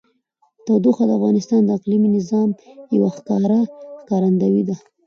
[0.65, 2.49] تودوخه د افغانستان د اقلیمي نظام
[2.95, 3.61] یوه ښکاره
[3.99, 4.75] ښکارندوی ده.